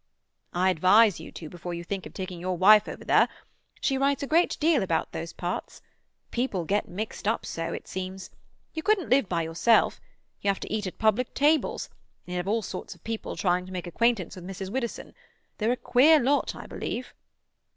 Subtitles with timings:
[0.51, 3.29] "I advise you to before you think of taking your wife over there.
[3.81, 5.79] She writes a great deal about those parts.
[6.31, 8.31] People get mixed up so, it seems.
[8.73, 10.01] You couldn't live by yourself.
[10.41, 11.87] You have to eat at public tables,
[12.25, 14.71] and you'd have all sorts of people trying to make acquaintance with Mrs.
[14.71, 15.13] Widdowson.
[15.59, 17.13] They're a queer lot, I believe."